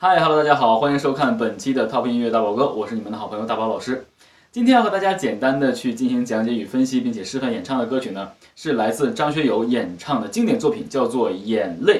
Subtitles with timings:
[0.00, 4.06] 嗨，Hello，大家好，欢迎收看本期的 Top 音乐大宝哥，我是你们的好朋友大宝老师。
[4.52, 11.94] 今天要和大家简单的去进行讲解与分析，并且示范演唱的歌曲呢，是来自张学友演唱的经典作品，叫做《眼泪》。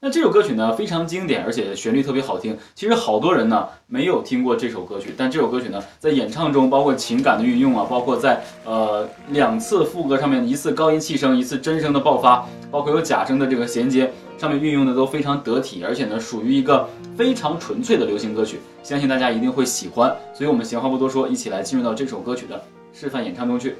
[0.00, 2.58] 那这首歌曲呢非常经典，而且旋律特别好听。
[2.74, 20.14] 其实好多人呢没有听过这首歌曲，但这首歌曲呢在演唱中，包括情感的运用啊，包括在呃两次副歌上面，一次高音气声，一次真声的爆发，包括有假声的这个衔接，上面运用的都非常得体，而且呢属于一个非常纯粹的流行歌曲，相信大家一定会喜欢。
[20.34, 22.62] 所以我们闲话不多说，一起来进入到这首歌曲的
[22.92, 23.74] 示范演唱中去。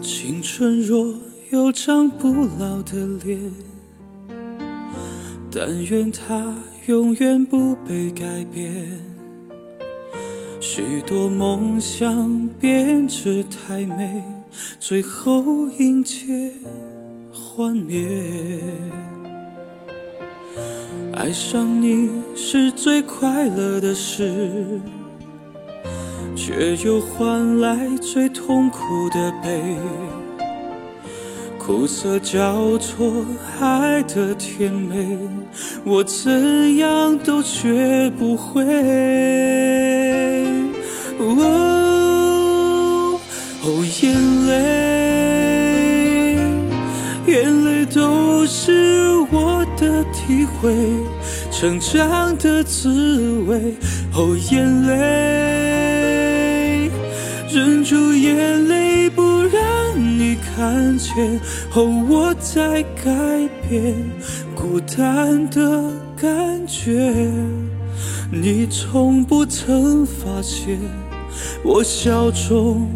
[0.00, 1.14] 青春若。
[1.52, 3.52] 有张不老的脸，
[5.50, 6.54] 但愿它
[6.86, 8.72] 永远不被改变。
[10.60, 14.22] 许多梦想编织太美，
[14.78, 15.42] 最后
[15.76, 16.52] 迎接
[17.60, 18.08] 幻灭。
[21.12, 24.80] 爱上你是最快乐的事，
[26.34, 29.76] 却又换来最痛苦的悲。
[31.58, 33.26] 苦涩交错，
[33.60, 35.18] 爱的甜美，
[35.84, 38.64] 我怎样都学不会。
[41.18, 43.20] 哦，
[44.00, 44.79] 眼泪，
[50.30, 50.72] 体会，
[51.50, 53.74] 成长的滋味。
[54.14, 56.88] 哦，眼泪，
[57.52, 59.60] 忍住眼泪不让。
[59.96, 63.10] 你看见后，我在改
[63.68, 63.96] 变
[64.54, 65.82] 孤单的
[66.16, 67.12] 感觉。
[68.30, 70.78] 你从不曾发现，
[71.64, 72.88] 我笑中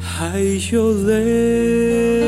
[0.00, 0.40] 还
[0.72, 2.23] 有泪。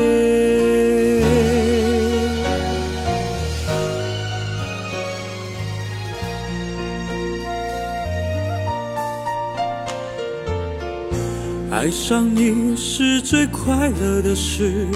[11.77, 14.87] 爱上你是最快乐的事，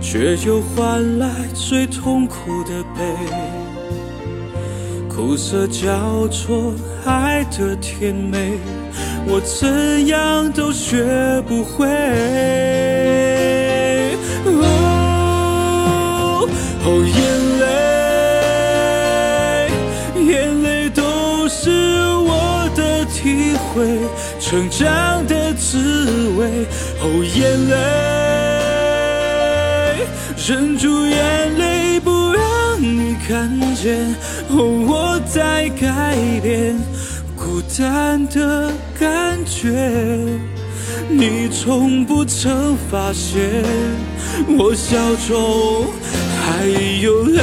[0.00, 3.14] 却又换来最痛苦的悲。
[5.10, 6.72] 苦涩交错，
[7.04, 8.58] 爱的甜美，
[9.26, 11.04] 我怎样都学
[11.46, 11.86] 不会。
[14.46, 16.48] 哦，
[16.86, 17.41] 哦眼
[23.56, 23.86] 会。
[24.40, 26.66] 成长的滋味，
[27.00, 27.74] 哦，眼泪，
[30.46, 32.42] 忍住眼泪不让
[32.80, 34.14] 你看见，
[34.48, 36.76] 哦，我在改变
[37.36, 39.70] 孤单的感觉，
[41.08, 43.64] 你从不曾发现，
[44.58, 44.96] 我笑
[45.28, 45.86] 中
[46.40, 46.66] 还
[47.00, 47.42] 有泪。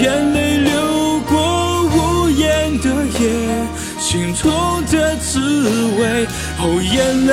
[0.00, 2.88] 眼泪流过无言的
[3.18, 3.22] 夜
[3.98, 5.40] 心痛的滋
[5.98, 6.24] 味，
[6.60, 7.32] 哦，眼泪，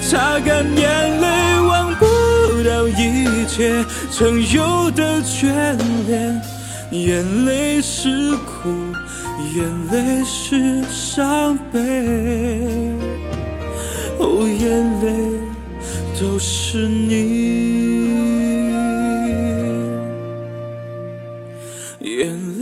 [0.00, 1.26] 擦干眼泪，
[1.66, 2.06] 忘不
[2.62, 5.42] 掉一切曾有的眷
[6.06, 6.40] 恋。
[6.92, 8.70] 眼泪是苦，
[9.56, 11.80] 眼泪是伤悲，
[14.18, 14.64] 哦，眼
[15.02, 15.06] 泪
[16.20, 17.85] 都是你。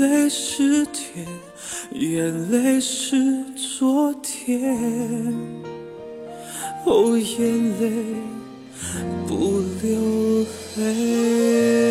[0.05, 1.27] 泪是甜，
[1.93, 3.17] 眼泪是
[3.55, 4.79] 昨天。
[6.85, 7.91] 哦，眼泪
[9.27, 11.84] 不流泪。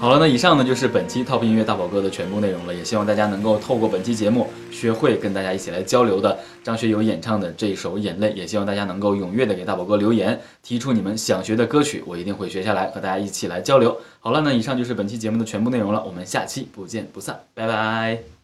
[0.00, 2.74] 好了，那以上呢就是本期 Top 音乐大宝哥的全部内容了。
[2.74, 8.30] 也希望大家能够透过本期节目，学会跟大家一起来交流的张学友演唱的这首《眼泪》。
[8.34, 13.94] 也希望大家能够踊跃的给大宝哥留言，提出你们想学的歌曲，我一定会学下来，和大家一起来交流。
[14.20, 16.02] 好了，那以上就是本期节目的全部内容了。
[16.02, 18.39] 我们下期不见不散，拜拜。